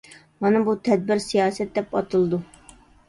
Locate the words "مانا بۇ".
0.45-0.73